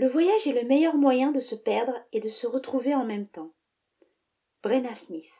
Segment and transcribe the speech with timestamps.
[0.00, 3.28] Le voyage est le meilleur moyen de se perdre et de se retrouver en même
[3.28, 3.50] temps.
[4.62, 5.30] Brenna Smith.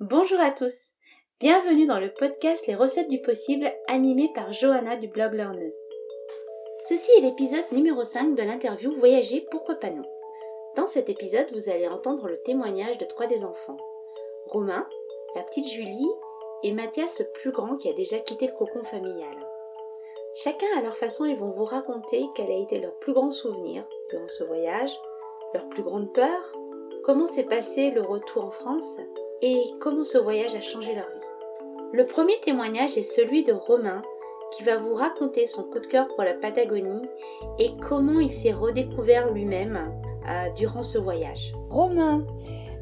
[0.00, 0.92] Bonjour à tous.
[1.40, 5.72] Bienvenue dans le podcast Les recettes du possible animé par Johanna du blog Learners.
[6.80, 10.04] Ceci est l'épisode numéro 5 de l'interview Voyager pourquoi pas non?
[10.76, 13.78] Dans cet épisode, vous allez entendre le témoignage de trois des enfants.
[14.48, 14.86] Romain,
[15.34, 16.10] la petite Julie
[16.64, 19.38] et Mathias le plus grand qui a déjà quitté le cocon familial.
[20.44, 23.84] Chacun à leur façon, ils vont vous raconter quel a été leur plus grand souvenir
[24.08, 24.92] durant ce voyage,
[25.52, 26.54] leur plus grande peur,
[27.02, 29.00] comment s'est passé le retour en France
[29.42, 31.56] et comment ce voyage a changé leur vie.
[31.92, 34.00] Le premier témoignage est celui de Romain
[34.52, 37.02] qui va vous raconter son coup de cœur pour la Patagonie
[37.58, 39.92] et comment il s'est redécouvert lui-même
[40.28, 41.52] euh, durant ce voyage.
[41.68, 42.24] Romain,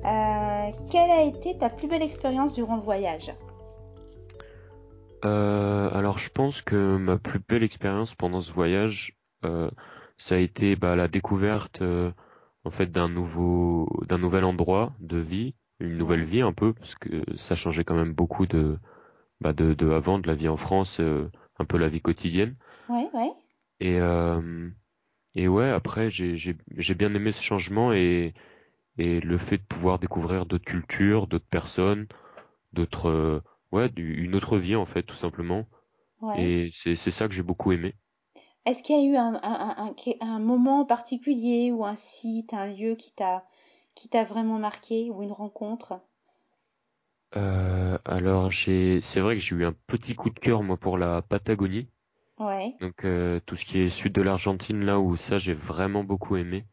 [0.05, 3.33] euh, quelle a été ta plus belle expérience durant le voyage?
[5.25, 9.71] Euh, alors je pense que ma plus belle expérience pendant ce voyage, euh,
[10.17, 12.11] ça a été bah, la découverte euh,
[12.65, 16.95] en fait d'un nouveau d'un nouvel endroit de vie, une nouvelle vie un peu, parce
[16.95, 18.79] que ça changeait quand même beaucoup de
[19.41, 22.57] bah, de, de avant, de la vie en France, un peu la vie quotidienne.
[22.89, 23.33] Ouais, ouais.
[23.81, 23.99] Et
[25.35, 28.33] et ouais, après j'ai j'ai j'ai bien aimé ce changement et
[28.99, 32.07] et le fait de pouvoir découvrir d'autres cultures, d'autres personnes,
[32.73, 33.43] d'autres
[33.77, 35.67] ouais, une autre vie en fait, tout simplement.
[36.37, 37.95] Et c'est ça que j'ai beaucoup aimé.
[38.65, 42.97] Est-ce qu'il y a eu un, un, un, moment particulier ou un site, un lieu
[42.97, 43.45] qui t'a
[43.95, 46.01] qui t'a vraiment marqué ou une rencontre?
[47.37, 51.23] Euh, Alors c'est vrai que j'ai eu un petit coup de cœur moi pour la
[51.23, 51.89] Patagonie.
[52.39, 52.75] Ouais.
[52.81, 56.37] Donc euh, tout ce qui est sud de l'Argentine là où ça j'ai vraiment beaucoup
[56.37, 56.67] aimé.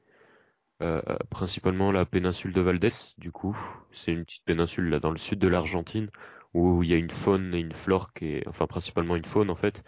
[0.82, 3.58] Euh, principalement la péninsule de Valdés du coup.
[3.92, 6.10] C'est une petite péninsule là dans le sud de l'Argentine
[6.54, 9.50] où il y a une faune et une flore qui est, enfin principalement une faune
[9.50, 9.84] en fait,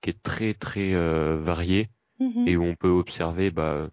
[0.00, 1.88] qui est très très euh, variée
[2.20, 2.48] mm-hmm.
[2.48, 3.88] et où on peut observer bah,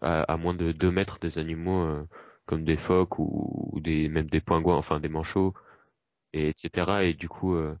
[0.00, 2.08] à, moins de 2 mètres des animaux euh,
[2.46, 5.54] comme des phoques ou, des même des pingouins, enfin des manchots,
[6.32, 7.02] et etc.
[7.02, 7.76] Et du coup, euh,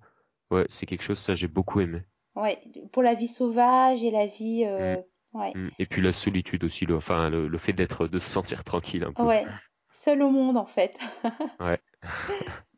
[0.50, 2.02] ouais, c'est quelque chose ça j'ai beaucoup aimé.
[2.34, 2.58] Ouais,
[2.92, 4.64] pour la vie sauvage et la vie.
[4.64, 5.02] Mm.
[5.34, 5.52] Ouais.
[5.54, 5.70] Mm.
[5.78, 9.04] Et puis la solitude aussi, le, enfin le, le fait d'être, de se sentir tranquille
[9.04, 9.22] un peu.
[9.22, 9.46] Ouais,
[9.90, 10.98] seul au monde en fait.
[11.60, 11.80] ouais.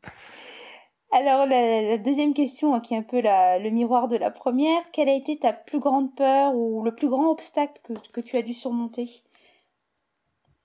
[1.17, 5.07] Alors, la, deuxième question, hein, qui est un peu le miroir de la première, quelle
[5.07, 7.81] a été ta plus grande peur ou le plus grand obstacle
[8.11, 9.09] que, tu as dû surmonter?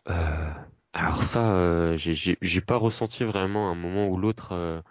[0.08, 0.50] Euh,
[0.92, 4.82] Alors ça, euh, j'ai pas ressenti vraiment un moment ou l'autre euh,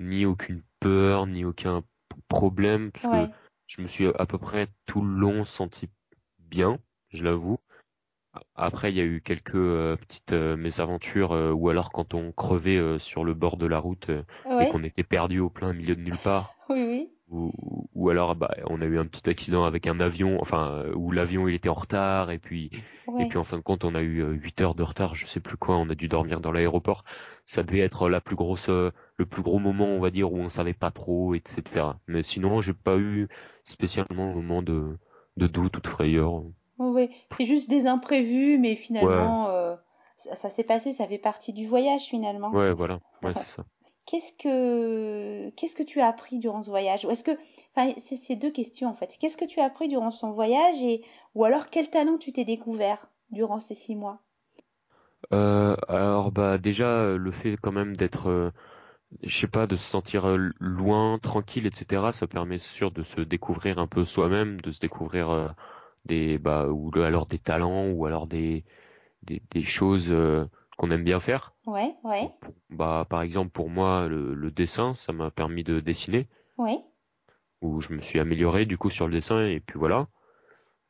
[0.00, 1.84] ni aucune peur, ni aucun
[2.26, 3.32] problème, parce que
[3.68, 5.88] je me suis à peu près tout le long senti
[6.40, 6.80] bien,
[7.10, 7.60] je l'avoue.
[8.54, 12.32] Après, il y a eu quelques euh, petites euh, mésaventures, euh, ou alors quand on
[12.32, 16.00] crevait sur le bord de la route et qu'on était perdu au plein milieu de
[16.02, 16.54] nulle part.
[16.68, 17.08] Oui, oui.
[17.28, 17.52] Ou,
[17.94, 21.46] ou alors, bah, on a eu un petit accident avec un avion, enfin, où l'avion
[21.46, 22.70] il était en retard et puis
[23.20, 25.38] et puis en fin de compte, on a eu 8 heures de retard, je sais
[25.40, 27.04] plus quoi, on a dû dormir dans l'aéroport.
[27.46, 30.48] Ça devait être la plus grosse, le plus gros moment, on va dire, où on
[30.48, 31.86] savait pas trop, etc.
[32.08, 33.28] Mais sinon, j'ai pas eu
[33.64, 34.98] spécialement un moment de
[35.36, 36.42] de doute ou de frayeur.
[36.78, 39.76] Oui, c'est juste des imprévus, mais finalement, euh,
[40.34, 42.50] ça, s'est passé, ça fait partie du voyage finalement.
[42.50, 43.64] Ouais, voilà, ouais, c'est ça.
[44.04, 47.04] Qu'est-ce que qu'est-ce que tu as appris durant ce voyage?
[47.04, 47.32] Ou est-ce que,
[47.74, 49.16] enfin, c'est ces deux questions en fait.
[49.18, 51.02] Qu'est-ce que tu as appris durant son voyage et
[51.34, 54.20] ou alors quel talent tu t'es découvert durant ces six mois?
[55.32, 58.52] Euh, Alors bah déjà le fait quand même d'être, euh,
[59.24, 62.12] je sais pas, de se sentir loin, tranquille, etc.
[62.12, 65.54] Ça permet sûr de se découvrir un peu soi-même, de se découvrir
[66.06, 68.64] des bah ou alors des talents ou alors des
[69.22, 70.46] des, des choses euh,
[70.78, 71.54] qu'on aime bien faire.
[71.66, 72.30] Ouais, ouais.
[72.70, 76.28] Bah par exemple pour moi le, le dessin ça m'a permis de dessiner.
[76.56, 76.78] Ouais.
[77.60, 80.08] Où je me suis amélioré du coup sur le dessin et puis voilà.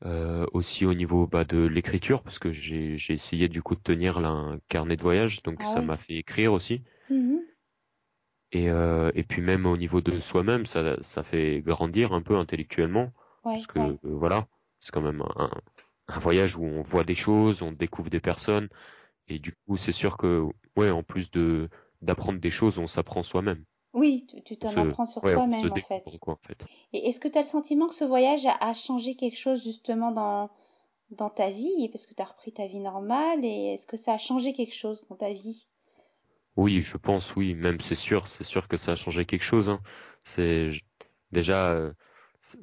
[0.04, 3.80] Euh, aussi au niveau bah, de l'écriture parce que j'ai j'ai essayé du coup de
[3.80, 6.82] tenir là un carnet de voyage donc ah ça m'a fait écrire aussi.
[7.10, 7.38] Mm-hmm.
[8.52, 12.36] Et, euh, et puis même au niveau de soi-même, ça, ça fait grandir un peu
[12.36, 13.12] intellectuellement.
[13.44, 14.46] Ouais, parce que euh, voilà,
[14.86, 15.50] c'est quand même un,
[16.06, 18.68] un, voyage où on voit des choses, on découvre des personnes,
[19.26, 20.46] et du coup, c'est sûr que,
[20.76, 21.68] ouais, en plus de
[22.02, 23.64] d'apprendre des choses, on s'apprend soi-même.
[23.92, 26.04] Oui, tu t'en apprends sur toi-même en fait.
[26.26, 26.64] en fait.
[26.92, 29.64] Et est-ce que tu as le sentiment que ce voyage a, a, changé quelque chose
[29.64, 30.50] justement dans,
[31.10, 31.88] dans ta vie?
[31.88, 34.74] Parce que tu as repris ta vie normale et est-ce que ça a changé quelque
[34.74, 35.66] chose dans ta vie?
[36.56, 39.70] Oui, je pense, oui, même c'est sûr, c'est sûr que ça a changé quelque chose.
[39.70, 39.80] Hein.
[40.24, 40.70] C'est
[41.32, 41.92] déjà, euh,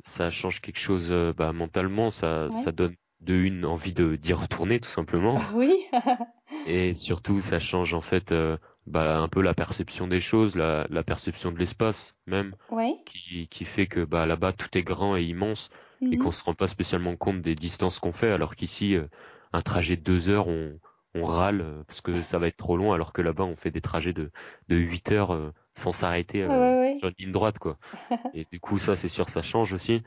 [0.06, 4.33] ça change quelque chose euh, bah, mentalement, ça, ça donne de une envie de d'y
[4.33, 5.39] retourner tout simplement.
[5.53, 5.88] Oui.
[6.65, 10.85] et surtout, ça change en fait euh, bah, un peu la perception des choses, la,
[10.89, 12.97] la perception de l'espace même, ouais.
[13.06, 15.69] qui, qui fait que bah, là-bas tout est grand et immense,
[16.12, 16.18] et Mhm.
[16.18, 19.07] qu'on se rend pas spécialement compte des distances qu'on fait, alors qu'ici, euh,
[19.53, 20.80] un trajet de deux heures, on,
[21.15, 23.81] on râle parce que ça va être trop long, alors que là-bas, on fait des
[23.81, 24.31] trajets de,
[24.69, 25.31] de 8 heures
[25.75, 26.98] sans s'arrêter euh, ouais, ouais.
[27.00, 27.78] sur une ligne droite, quoi.
[28.34, 30.02] Et du coup, ça, c'est sûr, ça change aussi.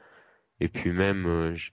[0.61, 1.71] Et puis même, euh, je,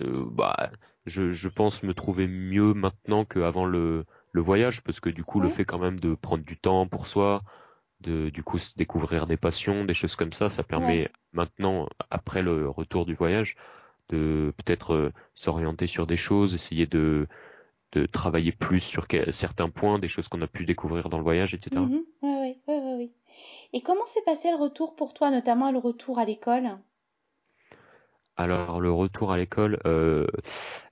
[0.00, 0.70] euh, bah,
[1.06, 5.40] je, je pense me trouver mieux maintenant qu'avant le, le voyage, parce que du coup,
[5.40, 7.42] le fait quand même de prendre du temps pour soi,
[8.00, 12.42] de du coup se découvrir des passions, des choses comme ça, ça permet maintenant, après
[12.42, 13.54] le retour du voyage,
[14.08, 17.28] de peut-être s'orienter sur des choses, essayer de
[17.92, 21.54] de travailler plus sur certains points, des choses qu'on a pu découvrir dans le voyage,
[21.54, 21.82] etc.
[21.82, 23.10] Ouais, ouais, ouais, ouais.
[23.72, 26.78] Et comment s'est passé le retour pour toi, notamment le retour à l'école?
[28.36, 30.26] Alors le retour à l'école, euh,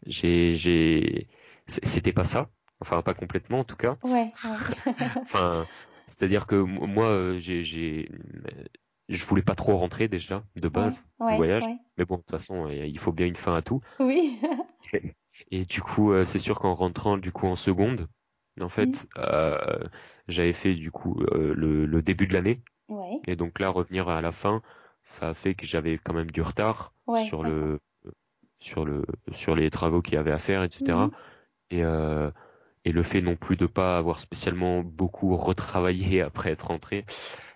[0.07, 1.29] j'ai
[1.67, 2.51] c'était pas ça,
[2.81, 3.97] enfin pas complètement en tout cas.
[4.03, 4.61] Ouais, ouais.
[5.27, 5.69] Enfin,
[6.07, 7.65] c'est-à-dire que moi euh, j'ai
[9.09, 11.79] je voulais pas trop rentrer déjà de Ouais, base du ouais, voyage, ouais.
[11.99, 13.81] mais bon de toute façon il faut bien une fin à tout.
[14.01, 14.41] Oui.
[15.51, 18.09] Et du coup euh, c'est sûr qu'en rentrant du coup en seconde,
[18.63, 18.95] en Mhm.
[18.95, 19.59] fait euh,
[20.29, 24.09] j'avais fait du coup euh, le, le début de l'année Ouais, et donc là revenir
[24.09, 24.63] à la fin,
[25.05, 27.81] ça a fait que j'avais quand même du retard ouais, sur le
[28.61, 31.11] sur le sur les travaux qu'il y avait à faire, etc.
[31.71, 32.31] Et euh,
[32.85, 37.05] et le fait non plus de pas avoir spécialement beaucoup retravaillé après être rentré,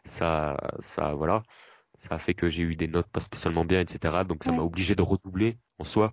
[0.05, 1.43] ça ça voilà,
[1.95, 4.25] ça a fait que j'ai eu des notes pas spécialement bien, etc.
[4.25, 6.13] Donc ça m'a obligé de redoubler en soi.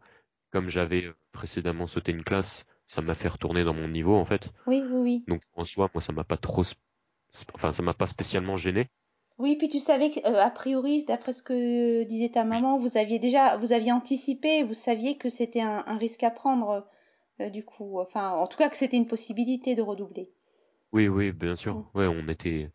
[0.52, 4.50] Comme j'avais précédemment sauté une classe, ça m'a fait retourner dans mon niveau en fait.
[4.68, 5.24] Oui, oui, oui.
[5.28, 6.64] Donc en soi, moi ça m'a pas trop,
[7.54, 8.90] enfin ça m'a pas spécialement gêné.
[9.38, 12.98] Oui, puis tu savais que, euh, a priori, d'après ce que disait ta maman, vous
[12.98, 16.86] aviez déjà, vous aviez anticipé, vous saviez que c'était un, un risque à prendre,
[17.40, 18.02] euh, du coup.
[18.02, 20.30] Enfin, en tout cas, que c'était une possibilité de redoubler.
[20.92, 21.90] Oui, oui, bien sûr.
[21.94, 22.70] Ouais, on était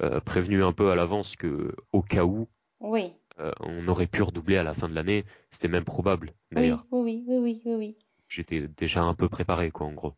[0.00, 2.48] euh, prévenu un peu à l'avance que au cas où
[2.80, 6.56] Oui, euh, on aurait pu redoubler à la fin de l'année, c'était même probable oui,
[6.56, 6.86] d'ailleurs.
[6.90, 7.98] oui, oui, oui, oui, oui,
[8.28, 10.14] J'étais déjà un peu préparé quoi en gros.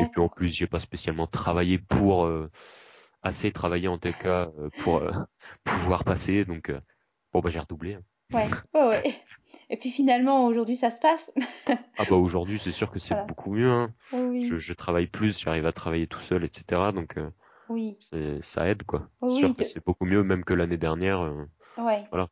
[0.00, 2.50] Et puis en plus, j'ai pas spécialement travaillé pour euh,
[3.22, 5.10] assez travaillé en tout cas euh, pour euh,
[5.64, 6.72] pouvoir passer donc
[7.32, 7.94] bon bah j'ai redoublé.
[7.94, 8.02] hein.
[8.34, 9.14] Ouais, ouais, ouais.
[9.70, 11.30] Et puis finalement, aujourd'hui, ça se passe.
[11.98, 13.26] Ah bah aujourd'hui, c'est sûr que c'est Voilà.
[13.26, 13.92] beaucoup mieux hein.
[14.12, 16.90] Oui, Je, je travaille plus, j'arrive à travailler tout seul, etc.
[16.92, 17.16] Donc
[17.68, 17.96] oui,
[18.40, 19.08] ça aide quoi.
[19.20, 21.20] oui, Sûr que c'est beaucoup mieux même que l'année dernière.
[21.78, 22.04] ouais.
[22.10, 22.28] voilà.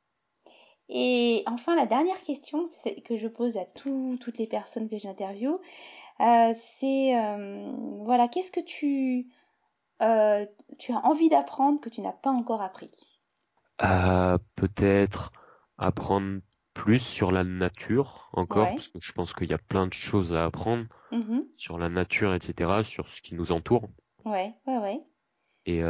[0.90, 2.64] Et enfin, la dernière question
[3.04, 5.60] que je pose à tout- toutes les personnes que j'interviewe,
[6.20, 7.72] euh, c'est, euh,
[8.04, 9.28] voilà, qu'est-ce que tu,
[10.02, 10.46] euh,
[10.78, 12.90] tu as envie d'apprendre que tu n'as pas encore appris?
[13.82, 15.32] Euh, peut-être
[15.78, 16.40] apprendre
[16.74, 18.74] plus sur la nature encore, Ouais.
[18.74, 21.46] parce que je pense qu'il y a plein de choses à apprendre Mhm.
[21.56, 23.88] sur la nature, etc., sur ce qui nous entoure.
[24.24, 25.00] Ouais, ouais, ouais.
[25.66, 25.82] Et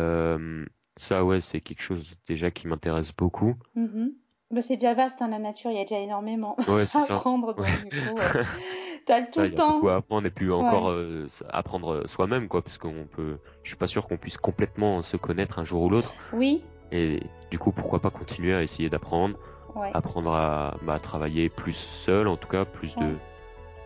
[0.96, 3.56] ça, ouais, c'est quelque chose déjà qui m'intéresse beaucoup.
[3.74, 4.14] Mhm.
[4.52, 7.02] Bah, c'est déjà vaste, hein, la nature, il y a déjà énormément Ouais, c'est à
[7.02, 7.14] ça.
[7.16, 7.66] apprendre, Ouais.
[8.12, 8.44] ouais.
[9.06, 9.88] T'as tout Ça, le il y a beaucoup temps.
[9.88, 10.94] à apprendre et puis encore Ouais.
[10.96, 15.16] euh, apprendre soi-même, quoi, parce qu'on peut, je suis pas sûr qu'on puisse complètement se
[15.16, 16.14] connaître un jour ou l'autre.
[16.32, 16.62] Oui,
[16.92, 17.20] Et
[17.50, 19.38] du coup, pourquoi pas continuer à essayer d'apprendre,
[19.76, 19.90] ouais.
[19.94, 23.16] apprendre à, bah, travailler plus seul, en tout cas, plus de Ouais.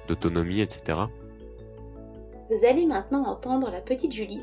[0.08, 0.98] d'autonomie, etc.
[2.50, 4.40] Vous allez maintenant entendre la petite Julie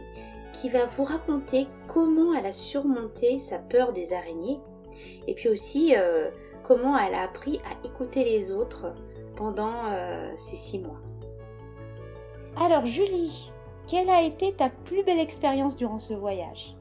[0.54, 4.60] qui va vous raconter comment elle a surmonté sa peur des araignées
[5.28, 6.30] et puis aussi euh,
[6.64, 8.94] comment elle a appris à écouter les autres
[9.36, 11.02] pendant euh, ces six mois.
[12.58, 13.52] Alors Julie,
[13.88, 16.76] quelle a été ta plus belle expérience durant ce voyage?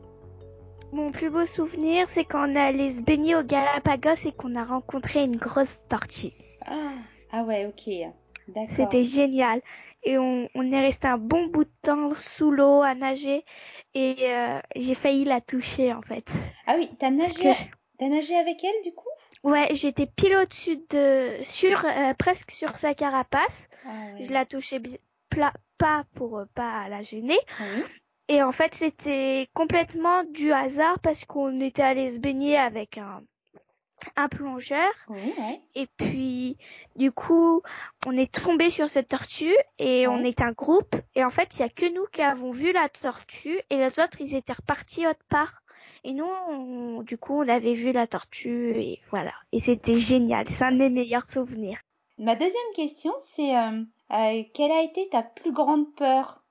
[0.92, 4.56] Mon plus beau souvenir, c'est quand on est allé se baigner au Galapagos et qu'on
[4.56, 6.32] a rencontré une grosse tortue.
[6.66, 6.94] ah,
[7.32, 7.94] ah ouais, ok,
[8.48, 8.74] d'accord.
[8.74, 9.62] C'était génial.
[10.02, 13.44] Et on, on est resté un bon bout de temps sous l'eau à nager
[13.94, 16.32] et euh, j'ai failli la toucher en fait.
[16.66, 17.52] Ah oui, t'as nagé,
[18.00, 19.08] t'as nagé avec elle du coup?
[19.44, 23.68] Ouais, j'étais pile au-dessus de, sur, euh, presque sur sa carapace.
[23.86, 23.90] Ah.
[24.20, 24.80] Je la touchais
[25.28, 27.38] pla- pas pour euh, pas la gêner.
[27.60, 27.84] Oui,
[28.28, 33.22] Et en fait, c'était complètement du hasard parce qu'on était allé se baigner avec un,
[34.16, 34.90] un plongeur.
[35.08, 35.60] oui, ouais.
[35.74, 36.58] Et puis,
[36.96, 37.62] du coup,
[38.06, 40.96] on est tombé sur cette tortue et on est un groupe.
[41.14, 44.00] Et en fait, il y a que nous qui avons vu la tortue et les
[44.00, 45.59] autres, ils étaient repartis autre part.
[46.04, 49.32] Et nous, on- du coup, on avait vu la tortue et voilà.
[49.52, 50.48] Et c'était génial.
[50.48, 51.78] C'est un de mes meilleurs souvenirs.
[52.18, 56.42] Ma deuxième question, c'est euh, euh, quelle a été ta plus grande peur?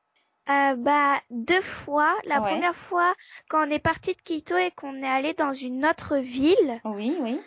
[0.49, 2.15] Euh, bah, deux fois.
[2.25, 2.49] La Ouais.
[2.49, 3.13] première fois,
[3.49, 7.15] quand on est parti de Quito et qu'on est allé dans une autre ville Oui,
[7.21, 7.39] oui.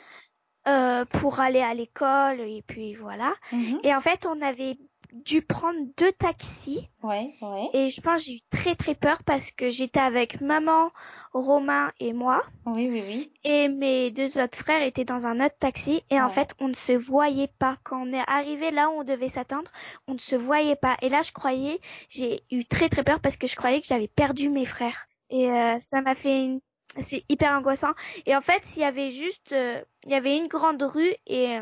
[0.69, 3.35] euh, pour aller à l'école et puis voilà.
[3.51, 3.81] Mhm.
[3.83, 4.79] Et en fait, on avait
[5.13, 6.89] dû prendre deux taxis.
[7.03, 7.69] Ouais, ouais.
[7.75, 10.91] Et je pense j'ai eu très très peur parce que j'étais avec maman,
[11.33, 12.43] Romain et moi.
[12.67, 13.33] Oui, oui, oui.
[13.45, 16.03] Et mes deux autres frères étaient dans un autre taxi.
[16.11, 17.77] Et en fait, on ne se voyait pas.
[17.85, 19.71] Quand on est arrivé là où on devait s'attendre,
[20.09, 20.97] on ne se voyait pas.
[21.03, 24.09] Et là, je croyais, j'ai eu très très peur parce que je croyais que j'avais
[24.09, 25.07] perdu mes frères.
[25.31, 26.61] Et euh, ça m'a fait une...
[27.01, 27.93] C'est hyper angoissant.
[28.27, 29.53] Et en fait, s'il y avait juste...
[29.53, 31.59] euh, il y avait une grande rue et...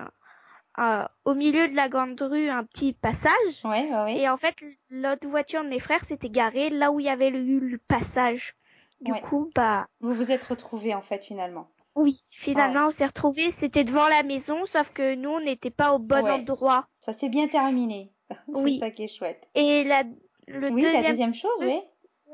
[0.80, 3.32] euh, au milieu de la grande rue, un petit passage.
[3.64, 4.16] Ouais, ouais, ouais.
[4.18, 4.54] Et en fait,
[4.90, 8.54] l'autre voiture de mes frères s'était garée là où il y avait le, le passage.
[9.00, 11.68] Du coup, bah Vous vous êtes retrouvés en fait finalement.
[11.94, 13.50] oui, finalement on s'est retrouvés.
[13.50, 16.86] C'était devant la maison, sauf que nous on n'était pas au bon endroit.
[16.98, 18.12] Ça s'est bien terminé.
[18.30, 18.78] C'est Oui.
[18.78, 19.48] ça qui est chouette.
[19.54, 20.02] Et la,
[20.48, 21.80] le oui, la deuxième, deuxième chose, oui.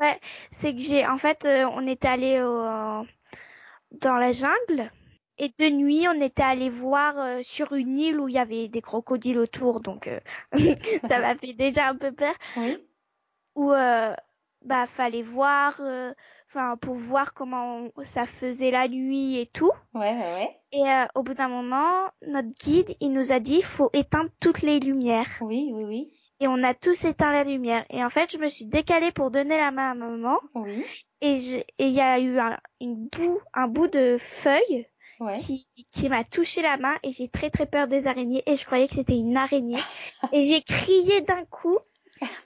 [0.01, 2.59] ouais, c'est que j'ai, en fait, euh, on était allé au,
[4.01, 4.91] dans la jungle.
[5.39, 8.69] Et de nuit, on était allé voir euh, sur une île où il y avait
[8.69, 10.21] des crocodiles autour, donc euh,
[11.09, 12.35] ça m'a fait déjà un peu peur.
[12.57, 12.79] Oui.
[13.55, 14.15] où euh,
[14.65, 16.13] bah fallait voir euh,
[16.49, 20.61] enfin pour voir comment on- ça faisait la nuit et tout Ouais, ouais, ouais.
[20.73, 24.81] et au bout d'un moment notre guide il nous a dit faut éteindre toutes les
[24.81, 26.13] lumières Oui, oui, oui.
[26.41, 29.31] et on a tous éteint la lumière et en fait je me suis décalée pour
[29.31, 30.85] donner la main à maman Oui.
[31.21, 31.35] et
[31.79, 34.87] il y a eu un, une bout un bout de feuille
[35.21, 35.39] Ouais.
[35.39, 38.65] qui, qui m'a touché la main et j'ai très très peur des araignées et je
[38.67, 39.79] croyais que c'était une araignée
[40.33, 41.79] et j'ai crié d'un coup.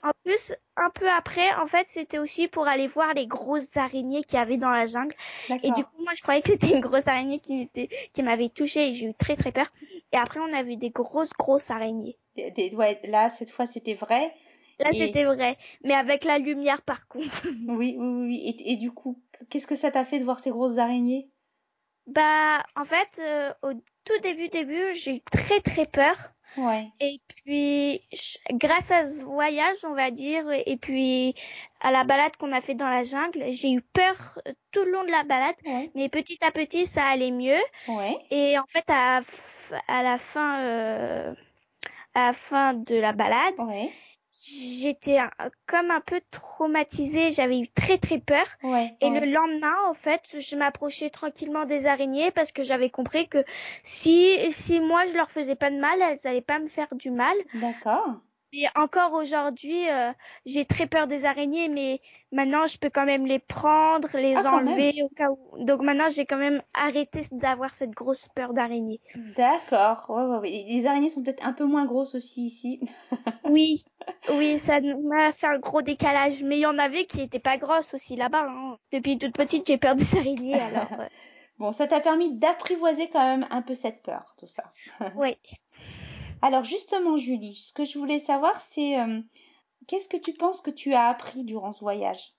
[0.03, 4.23] En plus, un peu après, en fait, c'était aussi pour aller voir les grosses araignées
[4.23, 5.15] qu'il y avait dans la jungle.
[5.63, 7.69] Et du coup, moi, je croyais que c'était une grosse araignée qui
[8.13, 9.67] qui m'avait touchée et j'ai eu très très peur.
[10.11, 12.17] Et après, on a vu des grosses grosses araignées.
[12.35, 14.33] Des- des- ouais, là, cette fois, c'était vrai.
[14.79, 17.43] Là, Et- c'était vrai, mais avec la lumière par contre.
[17.45, 18.25] Oui, oui, oui.
[18.27, 18.55] oui.
[18.59, 21.29] Et, et du coup, qu'est-ce que ça t'a fait de voir ces grosses araignées?
[22.07, 26.15] Bah, en fait, euh, au tout début début, j'ai eu très très peur.
[26.57, 26.87] Ouais.
[26.99, 28.01] Et puis,
[28.51, 31.33] grâce à ce voyage, on va dire, et puis
[31.79, 34.91] à la balade qu'on a fait dans la jungle, j'ai eu peur euh, tout le
[34.91, 35.89] long de la balade, Ouais.
[35.95, 37.61] mais petit à petit, ça allait mieux.
[37.87, 38.17] Ouais.
[38.31, 39.21] Et en fait, à,
[39.87, 41.33] à la fin, euh,
[42.15, 43.89] à la fin de la balade, Ouais.
[44.45, 45.17] J'étais
[45.67, 47.31] comme un peu traumatisée.
[47.31, 48.45] J'avais eu très très peur.
[48.63, 48.95] Ouais.
[49.01, 49.19] Et ouais.
[49.19, 53.43] le lendemain, en fait, je m'approchais tranquillement des araignées parce que j'avais compris que
[53.83, 57.11] si, si moi je leur faisais pas de mal, elles allaient pas me faire du
[57.11, 57.35] mal.
[57.53, 58.21] D'accord.
[58.53, 60.11] Et encore aujourd'hui, euh,
[60.45, 62.01] j'ai très peur des araignées, mais
[62.33, 65.63] maintenant je peux quand même les prendre, les Ah, enlever au cas où.
[65.63, 68.99] Donc maintenant j'ai quand même arrêté d'avoir cette grosse peur d'araignée.
[69.15, 70.05] D'accord.
[70.09, 70.65] Ouais, ouais, ouais.
[70.67, 72.81] Les araignées sont peut-être un peu moins grosses aussi ici.
[73.45, 73.83] Oui,
[74.29, 77.57] oui, ça m'a fait un gros décalage, mais il y en avait qui étaient pas
[77.57, 78.45] grosses aussi là-bas.
[78.47, 78.77] hein.
[78.91, 80.87] Depuis toute petite, j'ai peur des araignées, alors
[81.57, 84.63] Bon, ça t'a permis d'apprivoiser quand même un peu cette peur, tout ça.
[85.15, 85.37] ouais.
[86.43, 89.21] Alors justement, Julie, ce que je voulais savoir, c'est euh,
[89.87, 92.35] qu'est-ce que tu penses que tu as appris durant ce voyage?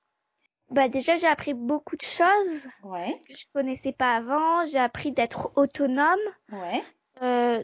[0.71, 4.65] Bah déjà j'ai appris beaucoup de choses Ouais, que je connaissais pas avant.
[4.67, 6.19] J'ai appris d'être autonome.
[6.53, 6.85] ouais,
[7.23, 7.63] euh,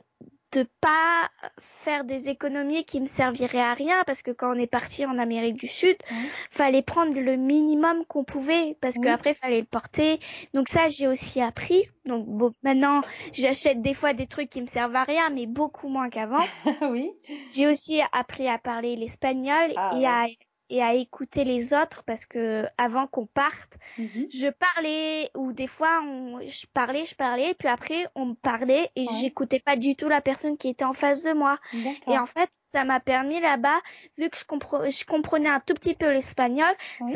[0.52, 1.28] de pas
[1.60, 5.18] faire des économies qui me serviraient à rien parce que quand on est parti en
[5.18, 6.16] Amérique du Sud, Ouais.
[6.50, 9.02] fallait prendre le minimum qu'on pouvait parce Oui.
[9.04, 10.20] qu'après fallait le porter.
[10.54, 11.88] Donc ça j'ai aussi appris.
[12.06, 13.02] Donc bon, maintenant
[13.32, 16.44] j'achète des fois des trucs qui me servent à rien mais beaucoup moins qu'avant.
[16.90, 17.10] oui,
[17.54, 20.06] j'ai aussi appris à parler l'espagnol Ah, et ouais.
[20.06, 20.26] à
[20.70, 24.26] et à écouter les autres parce que avant qu'on parte, Mhm.
[24.30, 28.90] je parlais ou des fois on, je parlais, je parlais, puis après on me parlait
[28.96, 29.14] et Ouais.
[29.20, 31.58] j'écoutais pas du tout la personne qui était en face de moi.
[32.06, 33.80] Et en fait, ça m'a permis là-bas,
[34.18, 37.14] vu que je, compre- je comprenais un tout petit peu l'espagnol, Oui.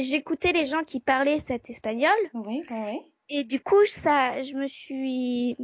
[0.00, 3.00] j'écoutais les gens qui parlaient cet espagnol oui, oui.
[3.28, 5.56] et du coup ça, je me suis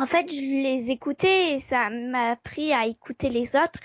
[0.00, 3.78] en fait, je les écoutais et ça m'a appris à écouter les autres.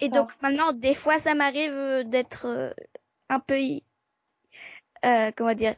[0.00, 2.70] Et donc maintenant, des fois, ça m'arrive euh, d'être euh,
[3.28, 3.56] un peu,
[5.04, 5.74] euh, comment dire,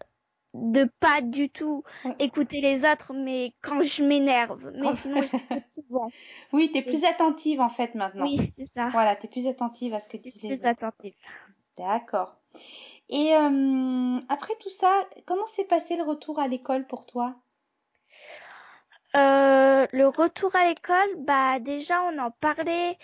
[0.55, 1.83] de pas du tout
[2.19, 4.71] écouter les autres, mais quand je m'énerve.
[4.75, 6.11] Mais Quand- sinon, j'écoute souvent.
[6.53, 8.25] Oui, t'es plus attentive en fait maintenant.
[8.25, 8.89] Oui, c'est ça.
[8.91, 10.67] Voilà, t'es plus attentive à ce que disent les plus autres.
[10.67, 11.15] attentive.
[11.77, 12.37] D'accord.
[13.09, 17.37] Et euh, après tout ça, comment s'est passé le retour à l'école pour toi?
[19.17, 22.99] Euh, le retour à l'école, bah déjà on en parlait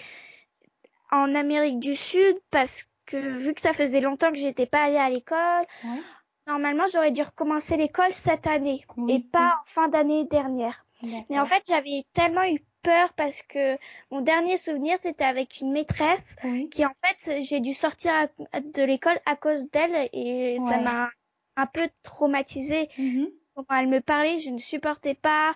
[1.12, 4.97] en Amérique du Sud parce que vu que ça faisait longtemps que j'étais pas allée
[4.97, 6.00] à l'école, Ouais.
[6.47, 10.85] normalement j'aurais dû recommencer l'école cette année Oui, et pas en fin d'année dernière.
[11.31, 13.76] Mais en fait j'avais tellement eu peur parce que
[14.11, 16.69] mon dernier souvenir c'était avec une maîtresse Oui.
[16.71, 18.12] qui en fait j'ai dû sortir
[18.52, 21.11] de l'école à cause d'elle et ça m'a
[21.57, 23.29] un peu traumatisée Mhm.
[23.55, 25.55] comment elle me parlait, je ne supportais pas.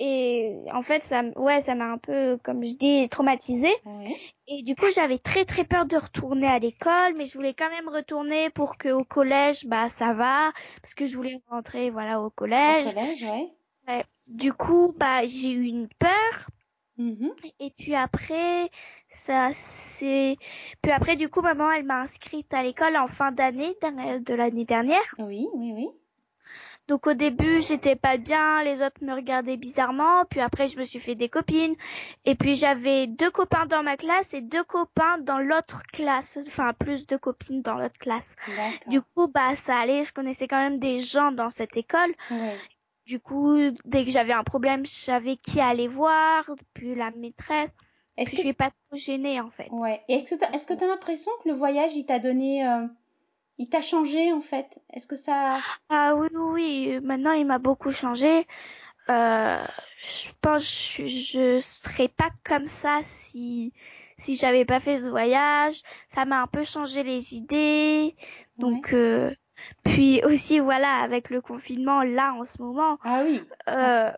[0.00, 3.74] Et en fait, ça, ouais, ça m'a un peu, comme je dis, traumatisée.
[3.84, 4.16] Ouais.
[4.48, 7.70] Et du coup, j'avais très très peur de retourner à l'école, mais je voulais quand
[7.70, 12.20] même retourner pour que au collège, bah ça va, parce que je voulais rentrer, voilà,
[12.20, 12.92] au Au collège.
[12.92, 13.48] collège, ouais.
[13.86, 14.04] Ouais.
[14.26, 16.48] Du coup, bah j'ai eu une peur.
[16.96, 17.32] Mhm.
[17.58, 18.70] Et puis après,
[19.08, 20.36] ça c'est,
[20.80, 24.64] puis après du coup, maman, elle m'a inscrite à l'école en fin d'année de l'année
[24.64, 25.02] dernière.
[25.18, 25.88] Oui, oui, oui.
[26.86, 30.84] Donc au début, j'étais pas bien, les autres me regardaient bizarrement, puis après je me
[30.84, 31.74] suis fait des copines
[32.26, 36.74] et puis j'avais deux copains dans ma classe et deux copains dans l'autre classe, enfin
[36.74, 38.34] plus de copines dans l'autre classe.
[38.86, 42.14] Du coup, bah ça allait, je connaissais quand même des gens dans cette école.
[42.30, 42.56] Ouais.
[43.06, 47.70] Du coup, dès que j'avais un problème, je savais qui aller voir, puis la maîtresse.
[48.16, 49.68] Est-ce que je suis pas trop gênée en fait.
[49.70, 50.02] Ouais.
[50.08, 52.86] Est-ce que que t'as l'impression que le voyage, il t'a donné, euh,
[53.58, 55.58] il t'a changé en fait Est-ce que ça,
[55.88, 58.46] Ah oui, oui, oui, maintenant il m'a beaucoup changé.
[59.10, 59.64] Euh,
[60.02, 60.62] je pense
[60.96, 63.72] que je, je serais pas comme ça si
[64.16, 65.82] si j'avais pas fait ce voyage.
[66.08, 68.14] Ça m'a un peu changé les idées.
[68.58, 69.34] Donc euh,
[69.82, 74.10] puis aussi voilà avec le confinement là en ce moment, Ah oui, euh,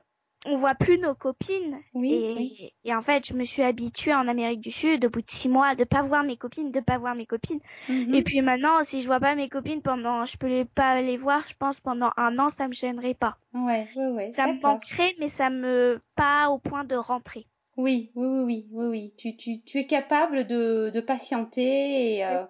[0.45, 1.81] on voit plus nos copines.
[1.95, 2.73] oui, et, oui.
[2.85, 5.49] et en fait, je me suis habituée en Amérique du Sud, au bout de six
[5.49, 7.61] mois, de pas voir mes copines, de pas voir mes copines.
[7.89, 8.15] Mhm.
[8.15, 11.17] Et puis maintenant, si je vois pas mes copines pendant, je peux les pas les
[11.17, 13.39] voir, je pense pendant un an, ça me gênerait pas.
[13.55, 14.33] Ouais, ouais, ouais.
[14.33, 17.47] Ça me manquerait, mais ça me pas au point de rentrer.
[17.77, 19.15] Oui, oui, oui, oui, oui, oui.
[19.19, 22.45] Tu, tu, tu es capable de, de patienter et euh.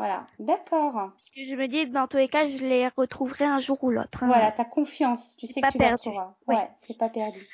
[0.00, 0.26] Voilà.
[0.38, 0.92] D'accord.
[0.94, 3.90] Parce que je me dis, dans tous les cas, je les retrouverai un jour ou
[3.90, 4.24] l'autre.
[4.24, 4.28] hein.
[4.28, 5.36] Voilà, t'as confiance.
[5.36, 5.94] Tu sais que tu les perdu.
[6.08, 6.34] retrouveras.
[6.48, 6.54] Oui.
[6.56, 7.46] Ouais, c'est pas perdu.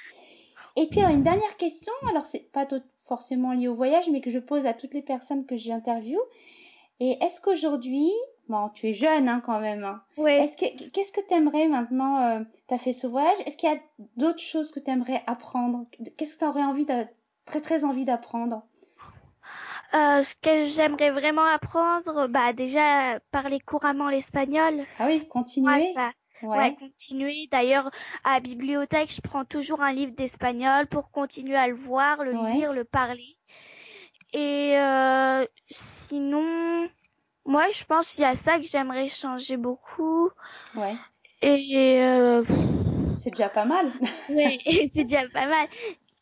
[0.76, 1.92] Et puis alors une dernière question.
[2.10, 2.64] Alors c'est pas
[3.08, 6.20] forcément lié au voyage, mais que je pose à toutes les personnes que j'interviewe.
[7.00, 8.10] Et est-ce qu'aujourd'hui,
[8.48, 9.82] bon, tu es jeune hein, quand même.
[9.84, 10.02] hein.
[10.16, 10.44] Ouais.
[10.44, 13.38] Est-ce que qu'est-ce que t'aimerais maintenant Tu as fait ce voyage?
[13.46, 13.78] Est-ce qu'il y a
[14.16, 15.84] d'autres choses que t'aimerais apprendre?
[16.16, 17.06] Qu'est-ce que t'aurais envie de
[17.44, 18.62] très très envie d'apprendre?
[19.96, 24.84] Euh, ce que j'aimerais vraiment apprendre, bah déjà parler couramment l'espagnol.
[24.98, 25.94] Ah oui, Ouais, continuer.
[25.96, 26.12] Ouais.
[26.42, 27.48] Ouais, continuer.
[27.50, 27.90] D'ailleurs,
[28.24, 32.32] à la bibliothèque, je prends toujours un livre d'espagnol pour continuer à le voir, le
[32.34, 32.52] Ouais.
[32.54, 33.38] lire, le parler.
[34.32, 36.88] Et euh, sinon,
[37.46, 40.30] moi, je pense qu'il y a ça que j'aimerais changer beaucoup.
[40.76, 40.94] Ouais.
[41.42, 42.42] Et euh,
[43.18, 43.92] C'est déjà pas mal.
[44.28, 44.58] ouais,
[44.92, 45.68] c'est déjà pas mal.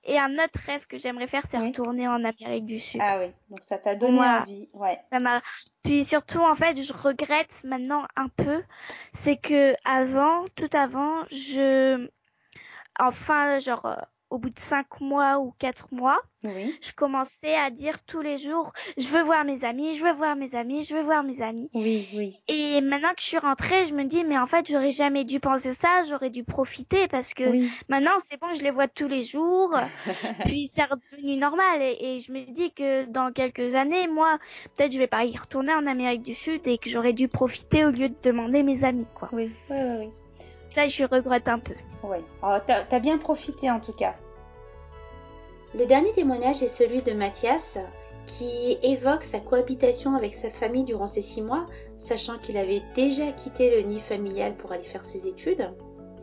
[0.06, 1.68] Et un autre rêve que j'aimerais faire, c'est Oui.
[1.68, 3.00] retourner en Amérique du Sud.
[3.02, 3.32] Ah oui.
[3.48, 4.68] Donc ça t'a donné envie.
[4.74, 5.00] Ouais.
[5.10, 5.40] Ça m'a.
[5.82, 8.62] Puis surtout, en fait, je regrette maintenant un peu,
[9.14, 12.06] c'est que avant, tout avant, je,
[12.98, 13.96] enfin, genre, euh,
[14.34, 16.76] au bout de cinq mois ou quatre mois, Oui.
[16.82, 20.34] je commençais à dire tous les jours, je veux voir mes amis, je veux voir
[20.34, 21.70] mes amis, je veux voir mes amis.
[21.72, 22.36] Oui, oui.
[22.48, 25.38] Et maintenant que je suis rentrée, je me dis, mais en fait, j'aurais jamais dû
[25.38, 27.70] penser ça, j'aurais dû profiter parce que Oui.
[27.88, 29.72] maintenant, c'est bon, je les vois tous les jours.
[30.44, 34.38] Puis c'est redevenu normal et, et je me dis que dans quelques années, moi,
[34.76, 37.84] peut-être je vais pas y retourner en Amérique du Sud et que j'aurais dû profiter
[37.86, 39.28] au lieu de demander mes amis, quoi.
[39.32, 40.08] Oui, oui, oui, oui.
[40.74, 41.74] Ça, je regrette un peu.
[42.02, 42.16] Oui.
[42.42, 44.12] Oh, t'as bien profité en tout cas.
[45.72, 47.78] Le dernier témoignage est celui de Mathias
[48.26, 53.30] qui évoque sa cohabitation avec sa famille durant ces six mois, sachant qu'il avait déjà
[53.30, 55.70] quitté le nid familial pour aller faire ses études.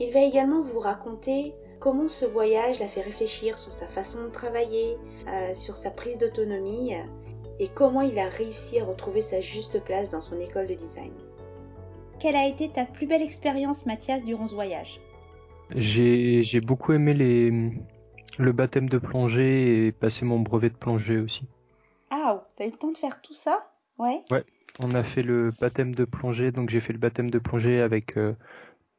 [0.02, 4.32] Il va également vous raconter comment ce voyage l'a fait réfléchir sur sa façon de
[4.32, 4.98] travailler,
[5.30, 6.94] euh, sur sa prise d'autonomie
[7.60, 11.14] et comment il a réussi à retrouver sa juste place dans son école de design.
[12.22, 15.00] Quelle a été ta plus belle expérience, Mathias, durant ce voyage?
[15.76, 17.50] J'ai j'ai beaucoup aimé les,
[18.38, 21.48] le baptême de plongée et passer mon brevet de plongée aussi.
[22.12, 23.74] Ah, t'as eu le temps de faire tout ça?
[23.98, 24.22] Ouais.
[24.80, 28.18] On a fait le baptême de plongée, donc j'ai fait le baptême de plongée avec
[28.18, 28.34] euh,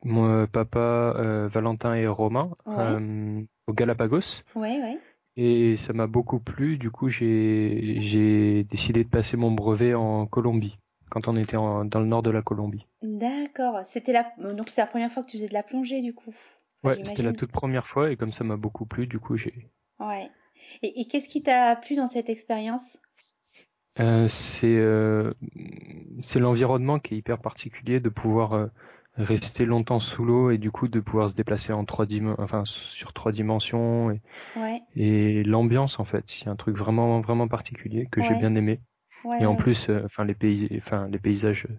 [0.05, 2.75] mon papa, euh, Valentin et Romain Ouais.
[2.79, 4.43] euh, au Galapagos.
[4.57, 4.99] Ouais, ouais.
[5.37, 10.79] Et ça m'a beaucoup plu, du coup j'ai décidé de passer mon brevet en Colombie,
[11.13, 12.87] quand on était en- dans le nord de la Colombie.
[13.03, 13.85] D'accord.
[13.85, 14.33] C'était la...
[14.39, 16.35] Donc c'est la première fois que tu faisais de la plongée, du coup.
[16.85, 19.69] Ouais, c'était la toute première fois et comme ça m'a beaucoup plu, du coup j'ai
[19.99, 20.31] Ouais.
[20.83, 23.01] Et, et qu'est-ce qui t'a plu dans cette expérience?
[24.01, 25.35] Euh, c'est euh,
[26.23, 28.67] c'est l'environnement qui est hyper particulier de pouvoir euh,
[29.17, 32.65] rester longtemps sous l'eau et du coup de pouvoir se déplacer en trois dim enfin
[32.65, 34.23] sur trois dimensions et,
[34.55, 34.83] Ouais.
[34.97, 38.81] et l'ambiance en fait c'est un truc vraiment vraiment particulier que j'ai bien aimé
[39.25, 39.57] Ouais, et en ouais.
[39.57, 41.75] plus euh, enfin les pays enfin les paysages euh,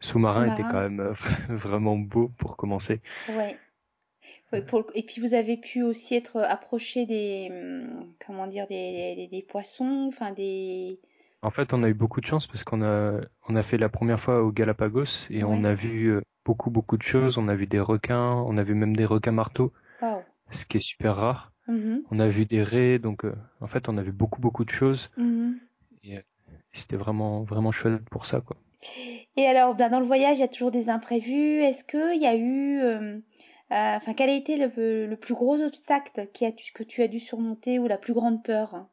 [0.00, 1.12] sous-marins étaient quand même euh,
[1.48, 3.60] vraiment beaux pour commencer Ouais.
[4.52, 8.66] Ouais, pour le- Et puis vous avez pu aussi être approché des hum, comment dire
[8.68, 11.00] des, des, des poissons, enfin des
[11.42, 13.88] en fait on a eu beaucoup de chance parce qu'on a on a fait la
[13.88, 17.66] première fois au Galapagos et on a vu beaucoup beaucoup de choses on a vu
[17.66, 19.72] des requins on a vu même des requins marteaux
[20.52, 21.52] ce qui est super rare.
[21.68, 22.06] Mhm.
[22.10, 24.70] On a vu des raies, donc euh, en fait on a vu beaucoup beaucoup de
[24.70, 25.22] choses euh,
[26.76, 28.56] c'était vraiment vraiment chouette pour ça quoi.
[29.36, 31.60] Et alors, ben, dans le voyage, il y a toujours des imprévus.
[31.62, 32.78] Est-ce qu'il y a eu...
[32.78, 33.18] euh,
[33.72, 37.08] euh, Enfin, quel a été le, le plus gros obstacle qui a, que tu as
[37.08, 38.86] dû surmonter ou la plus grande peur?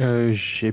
[0.00, 0.72] Euh, j'ai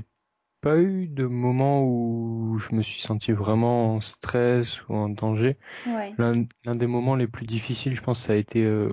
[0.60, 5.56] pas eu de moment où je me suis senti vraiment en stress ou en danger.
[5.86, 6.14] Ouais.
[6.18, 8.92] L'un l'un des moments les plus difficiles, je pense, ça a été euh,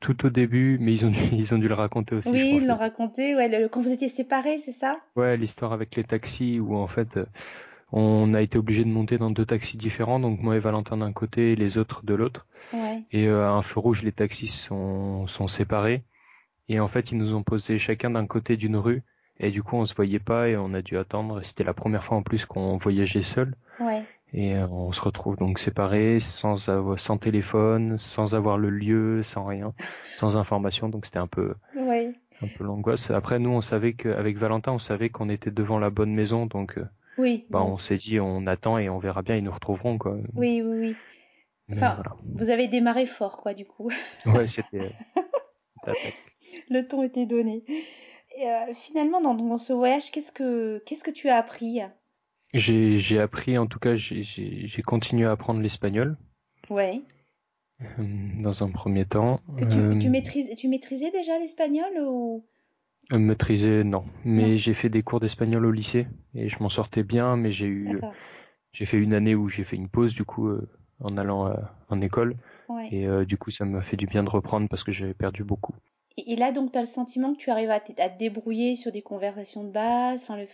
[0.00, 2.66] tout au début, mais ils ont dû, ils ont dû le raconter aussi, Oui, ils
[2.66, 3.36] l'ont raconté.
[3.36, 4.98] Ouais, le- quand vous étiez séparés, c'est ça?
[5.16, 7.26] Ouais, l'histoire avec les taxis où en fait euh,
[7.92, 11.12] on a été obligé de monter dans deux taxis différents, donc moi et Valentin d'un
[11.12, 12.46] côté et les autres de l'autre.
[12.72, 13.02] Ouais.
[13.12, 16.02] Et euh, à un feu rouge, les taxis sont, sont séparés.
[16.68, 19.02] Et en fait, ils nous ont posé chacun d'un côté d'une rue.
[19.40, 21.40] Et du coup, on se voyait pas et on a dû attendre.
[21.42, 23.54] C'était la première fois en plus qu'on voyageait seul.
[23.80, 24.04] Ouais.
[24.32, 29.22] Et euh, on se retrouve donc séparés, sans avoir, sans téléphone, sans avoir le lieu,
[29.22, 30.88] sans rien, sans information.
[30.88, 32.12] Donc c'était un peu, Ouais.
[32.42, 33.10] un peu l'angoisse.
[33.10, 36.46] Après, nous, on savait qu'avec Valentin, on savait qu'on était devant la bonne maison.
[36.46, 36.84] Donc, euh,
[37.18, 37.44] Oui.
[37.50, 40.16] bah, on s'est dit, on attend et on verra bien, ils nous retrouveront, quoi.
[40.36, 40.96] Oui, oui, oui.
[41.68, 42.16] Mais Enfin, voilà.
[42.36, 43.90] Vous avez démarré fort, quoi, du coup.
[44.26, 44.80] Ouais, c'était,
[45.86, 45.92] euh.
[46.70, 47.62] Le ton était donné.
[48.38, 51.80] Et, euh, finalement, dans, dans ce voyage, qu'est-ce que qu'est-ce que tu as appris?
[52.52, 56.16] J'ai, j'ai appris, en tout cas, j'ai, continué à apprendre l'espagnol
[56.68, 57.00] Ouais.
[57.80, 57.86] euh,
[58.42, 59.40] dans un premier temps.
[59.56, 62.44] Que tu, Euh, tu, maîtrises, tu maîtrisais déjà l'espagnol ou?
[63.12, 64.04] Euh, maîtriser, non.
[64.24, 67.66] Mais j'ai fait des cours d'espagnol au lycée et je m'en sortais bien, mais j'ai
[67.66, 68.00] eu,
[68.72, 70.68] j'ai fait une année où j'ai fait une pause du coup euh,
[71.00, 71.54] en allant euh,
[71.88, 72.36] en école
[72.68, 72.88] Ouais.
[72.92, 75.74] et du coup ça m'a fait du bien de reprendre parce que j'avais perdu beaucoup.
[76.16, 78.76] Et, et là, donc, tu as le sentiment que tu arrives à, à te débrouiller
[78.76, 80.46] sur des conversations de base, enfin, le.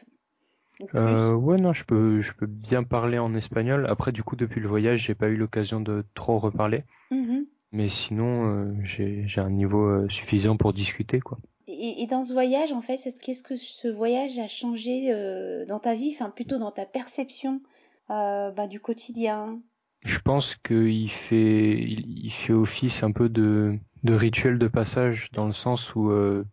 [0.94, 3.86] Euh, ouais, non, je peux, je peux bien parler en espagnol.
[3.88, 6.84] Après, du coup, depuis le voyage, j'ai pas eu l'occasion de trop reparler.
[7.10, 7.46] Mhm.
[7.72, 11.38] Mais sinon, euh, j'ai, j'ai un niveau euh, suffisant pour discuter, quoi.
[11.66, 15.78] Et, et dans ce voyage, en fait, qu'est-ce que ce voyage a changé euh, dans
[15.78, 17.60] ta vie, enfin, plutôt dans ta perception
[18.08, 19.58] bah, du quotidien?
[20.02, 25.30] Je pense qu'il fait, il, il fait office un peu de, de rituel de passage
[25.32, 26.12] dans le sens où,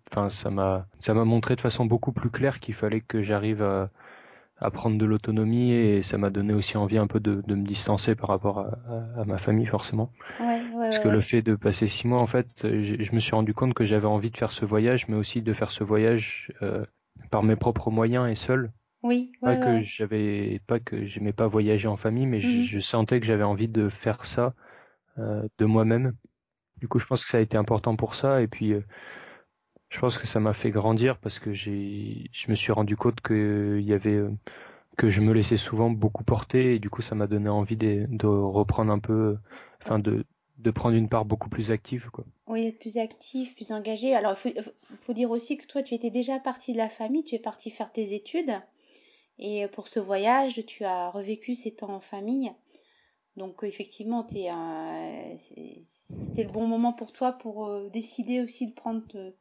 [0.09, 3.61] enfin, ça m'a, ça m'a montré de façon beaucoup plus claire qu'il fallait que j'arrive
[3.61, 3.87] à,
[4.63, 7.63] à prendre de l'autonomie et ça m'a donné aussi envie un peu de, de me
[7.65, 8.69] distancer par rapport à,
[9.17, 10.11] à- à ma famille forcément.
[10.37, 11.17] Ouais, ouais, Parce que ouais.
[11.17, 14.07] le fait de passer six mois, en fait, je me suis rendu compte que j'avais
[14.07, 16.85] envie de faire ce voyage, mais aussi de faire ce voyage euh,
[17.31, 18.71] par mes propres moyens et seul.
[19.03, 22.67] Oui, Pas que j'avais, pas que j'aimais pas voyager en famille, mais je, Mhm.
[22.67, 24.53] je sentais que j'avais envie de faire ça
[25.19, 26.13] euh, de moi-même.
[26.79, 28.41] Du coup, je pense que ça a été important pour ça.
[28.41, 28.81] Et puis, euh,
[29.93, 33.21] je pense que ça m'a fait grandir parce que j'ai, je me suis rendu compte
[33.21, 34.31] que il y avait, euh,
[34.97, 36.75] que je me laissais souvent beaucoup porter.
[36.75, 39.39] Et du coup, ça m'a donné envie de, reprendre un peu, euh,
[39.83, 40.25] enfin, de,
[40.57, 42.25] de prendre une part beaucoup plus active, quoi.
[42.47, 44.15] Oui, être plus actif, plus engagé.
[44.15, 44.63] Alors, il
[44.99, 47.69] faut, dire aussi que toi, tu étais déjà parti de la famille, tu es parti
[47.69, 48.59] faire tes études.
[49.37, 52.51] Et pour ce voyage, tu as revécu ces temps en famille.
[53.37, 59.05] Donc, effectivement, c'est- c'était le bon moment pour toi pour euh, décider aussi de prendre,
[59.07, 59.33] te-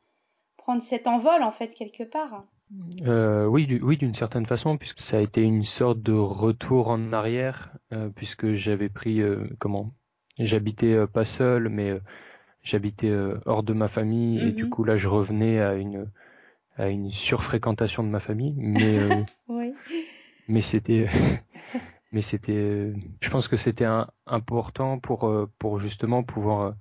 [0.62, 2.44] prendre cet envol, en fait, quelque part.
[3.06, 6.88] Euh, oui, du- oui, d'une certaine façon, puisque ça a été une sorte de retour
[6.88, 9.90] en arrière, euh, puisque j'avais pris, euh, comment,
[10.38, 12.00] j'habitais pas seul, mais
[12.62, 13.12] j'habitais
[13.46, 14.70] hors de ma famille, et du Mhm.
[14.70, 16.10] coup là, je revenais à une
[16.78, 18.98] à une surfréquentation de ma famille, mais
[19.48, 19.74] Oui.
[20.48, 21.08] mais c'était
[22.12, 23.88] mais c'était, je pense que c'était
[24.26, 26.74] important pour pour justement pouvoir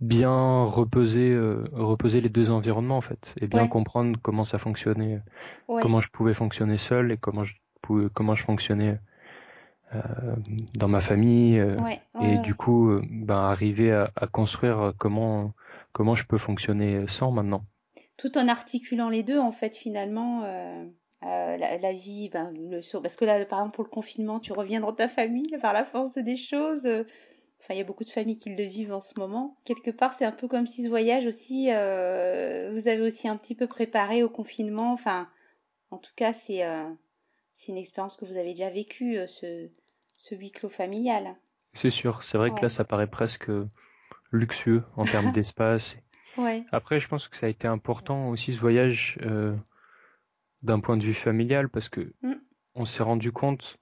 [0.00, 3.68] bien reposer euh, reposer les deux environnements en fait, et bien Ouais.
[3.68, 5.20] comprendre comment ça fonctionnait
[5.68, 5.82] Ouais.
[5.82, 8.98] comment je pouvais fonctionner seul et comment je pouvais, comment je fonctionnais
[9.94, 10.00] euh,
[10.78, 14.92] dans ma famille euh, Ouais, et du coup euh, ben arriver à, à construire euh,
[14.98, 15.52] comment
[15.92, 17.64] comment je peux fonctionner sans maintenant.
[18.18, 20.84] tout en articulant les deux, en fait, finalement, euh,
[21.22, 24.52] euh, la, la vie, ben, le, parce que là, par exemple, pour le confinement, tu
[24.52, 26.86] reviens dans ta famille par la force des choses.
[27.60, 29.56] Enfin, il y a beaucoup de familles qui le vivent en ce moment.
[29.64, 33.36] Quelque part, c'est un peu comme si ce voyage aussi, euh, vous avez aussi un
[33.36, 34.92] petit peu préparé au confinement.
[34.92, 35.28] Enfin,
[35.90, 36.88] en tout cas, c'est euh,
[37.68, 39.68] une expérience que vous avez déjà vécue, euh, ce,
[40.14, 41.34] ce huis clos familial.
[41.72, 43.50] C'est sûr, c'est vrai que là ça paraît presque
[44.32, 45.96] luxueux en termes d'espace.
[46.38, 46.64] Ouais.
[46.72, 49.54] Après, je pense que ça a été important aussi ce voyage euh,
[50.62, 52.34] d'un point de vue familial parce que Mm.
[52.74, 53.78] on s'est rendu compte,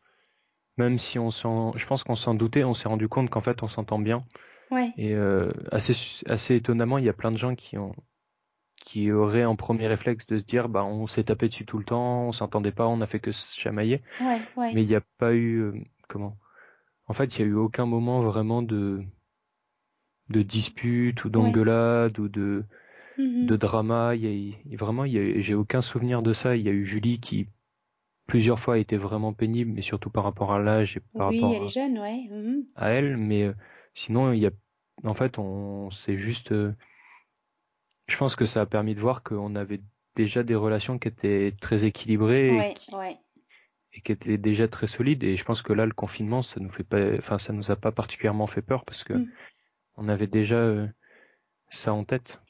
[0.76, 3.62] même si on s'en, je pense qu'on s'en doutait, on s'est rendu compte qu'en fait
[3.62, 4.24] on s'entend bien.
[4.70, 4.92] Ouais.
[4.96, 5.94] Et euh, assez,
[6.26, 7.94] assez étonnamment, il y a plein de gens qui ont
[8.76, 11.84] qui auraient en premier réflexe de se dire bah on s'est tapé dessus tout le
[11.84, 14.02] temps, on s'entendait pas, on a fait que se chamailler.
[14.20, 14.40] Ouais.
[14.56, 14.74] Ouais.
[14.74, 15.72] Mais il n'y a pas eu euh,
[16.08, 16.36] comment?
[17.06, 19.02] En fait, il y a eu aucun moment vraiment de
[20.30, 22.64] de dispute ou d'engueulade ou de
[23.18, 23.46] mhm.
[23.46, 24.14] de drama.
[24.14, 26.56] Il y a, vraiment, j'ai aucun souvenir de ça.
[26.56, 27.48] Il y a eu Julie qui
[28.26, 31.40] plusieurs fois a été vraiment pénible, mais surtout par rapport à l'âge et par oui,
[31.40, 32.26] rapport elle est jeune, ouais.
[32.30, 32.64] Mhm.
[32.76, 33.16] à elle.
[33.16, 33.54] Mais euh,
[33.94, 34.50] sinon, il y a,
[35.04, 36.52] en fait, on, c'est juste.
[36.52, 36.72] Euh,
[38.06, 39.80] je pense que ça a permis de voir qu'on avait
[40.14, 42.50] déjà des relations qui étaient très équilibrées.
[42.50, 43.18] Ouais, ouais
[43.94, 45.22] et qui était déjà très solide.
[45.24, 47.76] Et je pense que là, le confinement, ça nous fait pas, enfin, ça nous a
[47.76, 49.30] pas particulièrement fait peur parce que mm.
[49.96, 50.86] on avait déjà euh,
[51.70, 52.40] ça en tête.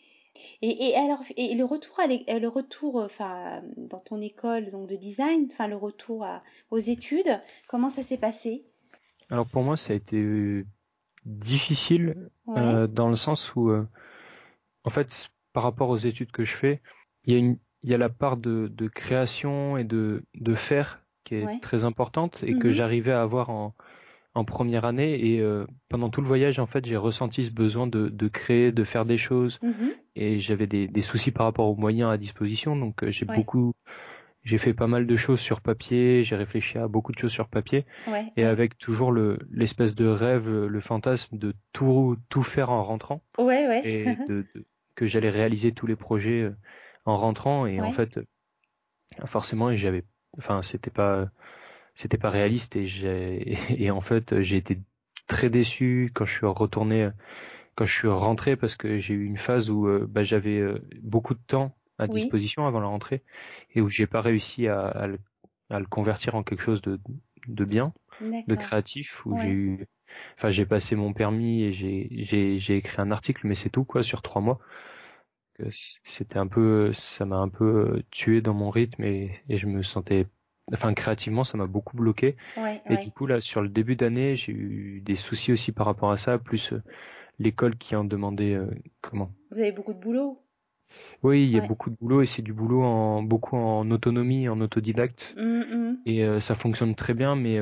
[0.63, 4.89] Et, et, alors, et le retour, à euh, le retour, enfin, dans ton école donc
[4.89, 6.27] de design, enfin, le retour
[6.71, 8.65] aux études, comment ça s'est passé?
[9.31, 10.67] Alors pour moi, ça a été euh,
[11.25, 16.83] difficile dans le sens où, en fait, par rapport aux études que je fais,
[17.25, 20.55] il y a une, il y a la part de, de création et de, de
[20.55, 22.73] faire qui est très importante et que mhm.
[22.73, 23.75] j'arrivais à avoir en,
[24.35, 27.87] en première année et euh, pendant tout le voyage en fait j'ai ressenti ce besoin
[27.87, 29.93] de, de créer de faire des choses mhm.
[30.17, 33.75] et j'avais des, des, soucis par rapport aux moyens à disposition donc euh, j'ai beaucoup
[34.43, 37.49] j'ai fait pas mal de choses sur papier j'ai réfléchi à beaucoup de choses sur
[37.49, 37.87] papier
[38.37, 43.23] et avec toujours le l'espèce de rêve le fantasme de tout tout faire en rentrant
[43.39, 43.83] ouais, ouais.
[43.85, 44.45] et de,
[44.97, 46.57] que j'allais réaliser tous les projets euh,
[47.05, 48.19] en rentrant et en fait
[49.27, 50.03] forcément j'avais
[50.37, 51.29] enfin c'était pas
[51.95, 54.79] c'était pas réaliste et j'ai et en fait j'ai été
[55.27, 57.11] très déçu quand je suis retourné
[57.75, 60.81] quand je suis rentré parce que j'ai eu une phase où euh, bah, j'avais euh,
[61.03, 63.23] beaucoup de temps à disposition avant la rentrée
[63.73, 65.19] et où j'ai pas réussi à, à, le,
[65.71, 66.99] à, le, convertir en quelque chose de,
[67.47, 69.87] de bien, de créatif où j'ai eu
[70.37, 73.85] enfin j'ai passé mon permis et j'ai j'ai j'ai écrit un article mais c'est tout
[73.85, 74.59] quoi sur trois mois.
[76.03, 79.69] C'était un peu ça m'a un peu euh, tué dans mon rythme et, et je
[79.69, 80.27] me sentais
[80.73, 82.37] enfin créativement ça m'a beaucoup bloqué.
[82.89, 86.11] Et du coup là sur le début d'année j'ai eu des soucis aussi par rapport
[86.11, 86.83] à ça plus euh,
[87.39, 88.67] l'école qui en demandait euh,
[89.01, 89.31] comment?
[89.51, 90.41] Vous avez beaucoup de boulot?
[91.23, 94.49] Oui il y a beaucoup de boulot et c'est du boulot en beaucoup en autonomie
[94.49, 95.35] en autodidacte.
[95.37, 95.97] Mmh, mmh.
[96.07, 97.59] et ça fonctionne très bien mais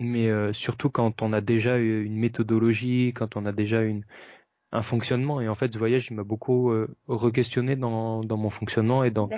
[0.00, 4.04] mais surtout quand on a déjà une méthodologie quand on a déjà une
[4.72, 5.40] un fonctionnement.
[5.40, 9.10] Et en fait ce voyage il m'a beaucoup euh, re-questionné dans, dans mon fonctionnement et
[9.10, 9.28] dans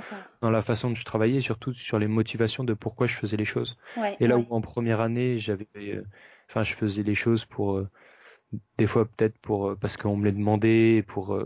[0.41, 3.45] dans la façon dont je travaillais surtout sur les motivations de pourquoi je faisais les
[3.45, 3.79] choses.
[4.19, 6.05] Et là où en première année j'avais euh,
[6.49, 7.89] enfin je faisais les choses pour euh,
[8.79, 11.39] des fois peut-être pour euh, parce qu'on me les demandait pour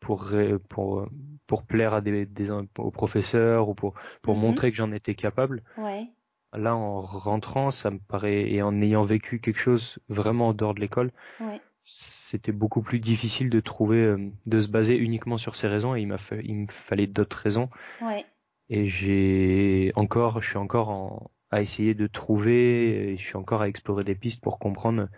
[0.00, 0.32] pour
[0.68, 1.08] pour
[1.46, 4.40] pour plaire à des, des aux professeurs ou pour pour mhm.
[4.40, 5.62] montrer que j'en étais capable.
[5.76, 6.08] Ouais.
[6.52, 10.74] là en rentrant ça me paraît et en ayant vécu quelque chose vraiment en dehors
[10.74, 15.56] de l'école ouais c'était beaucoup plus difficile de trouver, euh, de se baser uniquement sur
[15.56, 17.68] ces raisons et il m'a il me fallait d'autres raisons.
[18.02, 18.24] Ouais.
[18.68, 23.62] Et j'ai encore, je suis encore en, à essayer de trouver, et je suis encore
[23.62, 25.08] à explorer des pistes pour comprendre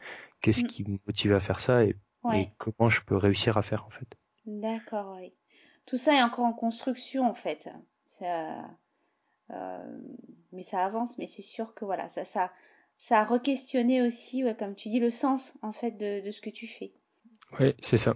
[0.41, 0.67] qu'est-ce mm.
[0.67, 1.97] qui me motive à faire ça et,
[2.57, 4.07] comment je peux réussir à faire en fait.
[4.47, 5.35] D'accord, oui.
[5.87, 7.69] Tout ça est encore en construction en fait.
[8.07, 8.65] Ça,
[9.51, 10.01] euh,
[10.53, 12.53] mais ça avance, mais c'est sûr que voilà, ça, ça,
[13.03, 16.41] ça a re-questionné aussi, ouais, comme tu dis, le sens en fait de, de ce
[16.41, 16.93] que tu fais.
[17.59, 18.15] Oui, c'est ça.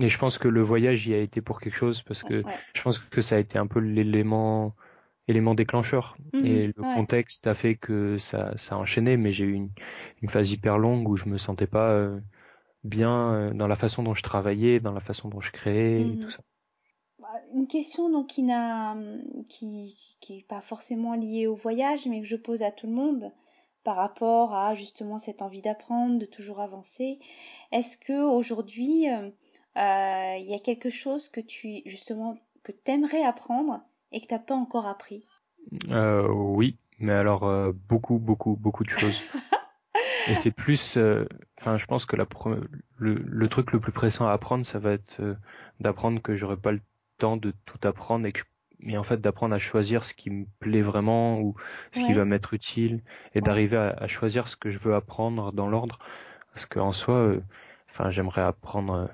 [0.00, 2.80] Et je pense que le voyage y a été pour quelque chose parce que je
[2.80, 4.76] pense que ça a été un peu l'élément
[5.26, 9.46] élément déclencheur mmh, et le contexte a fait que ça ça a enchaîné mais j'ai
[9.46, 9.70] eu une,
[10.22, 12.20] une phase hyper longue où je me sentais pas euh,
[12.84, 16.04] bien euh, dans la façon dont je travaillais, dans la façon dont je créais et
[16.04, 16.20] mmh.
[16.20, 16.42] tout ça.
[17.18, 18.96] Bah, une question donc qui n'a
[19.48, 22.92] qui qui est pas forcément liée au voyage mais que je pose à tout le
[22.92, 23.32] monde
[23.84, 27.18] par rapport à justement cette envie d'apprendre, de toujours avancer.
[27.72, 29.30] Est-ce que aujourd'hui euh,
[29.76, 33.80] euh, il y a quelque chose que tu justement que t'aimerais apprendre
[34.12, 35.24] et que t'as pas encore appris?
[35.88, 39.22] Euh, Oui, mais alors beaucoup beaucoup beaucoup de choses.
[40.28, 40.98] et c'est plus,
[41.58, 42.26] enfin je pense que la
[42.98, 45.20] le, le, truc le plus pressant à apprendre, ça va être
[45.78, 46.80] d'apprendre que j'aurai pas le
[47.18, 48.44] temps de tout apprendre et que je
[48.82, 51.54] mais en fait d'apprendre à choisir ce qui me plaît vraiment ou
[51.92, 53.02] ce qui va m'être utile
[53.34, 55.98] et d'arriver à, choisir ce que je veux apprendre dans l'ordre.
[56.52, 57.42] Parce qu'en soi euh,
[57.90, 59.06] enfin j'aimerais apprendre euh,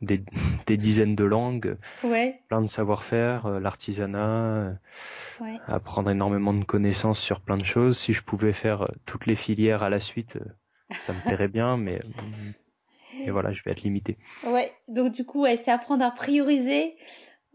[0.00, 0.22] des,
[0.66, 2.40] des, dizaines de langues ouais.
[2.48, 4.78] plein de savoir-faire euh, l'artisanat
[5.66, 7.98] apprendre énormément de connaissances sur plein de choses.
[7.98, 10.38] Si je pouvais faire toutes les filières à la suite
[11.00, 12.00] ça me plairait bien mais
[13.24, 14.16] et voilà je vais être limité.
[14.46, 14.72] Ouais.
[14.86, 16.94] Donc du coup c'est apprendre à prioriser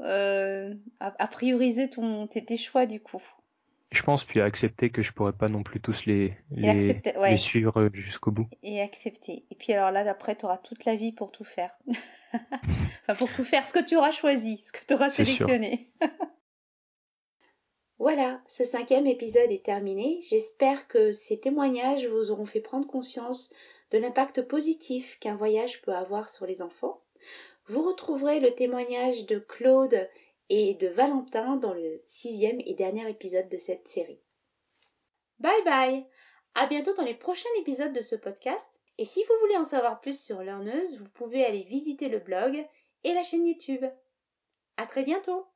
[0.03, 3.21] euh, à, prioriser ton, tes, choix du coup.
[3.91, 7.37] Je pense, puis à accepter que je pourrais pas non plus tous les, les, les
[7.37, 8.47] suivre euh, jusqu'au bout.
[8.63, 9.45] Et accepter.
[9.49, 11.77] Et puis alors là, d'après, tu auras toute la vie pour tout faire.
[12.33, 15.91] enfin, pour tout faire, ce que tu auras choisi, ce que tu auras sélectionné.
[17.99, 20.19] voilà, ce cinquième épisode est terminé.
[20.27, 23.53] J'espère que ces témoignages vous auront fait prendre conscience
[23.91, 27.02] de l'impact positif qu'un voyage peut avoir sur les enfants
[27.65, 30.09] Vous retrouverez le témoignage de Claude
[30.49, 34.19] et de Valentin dans le sixième et dernier épisode de cette série.
[35.39, 36.05] Bye bye
[36.55, 38.69] À bientôt dans les prochains épisodes de ce podcast.
[38.97, 42.65] Et si vous voulez en savoir plus sur Learneuse, vous pouvez aller visiter le blog
[43.03, 43.85] et la chaîne YouTube.
[44.77, 45.47] À très bientôt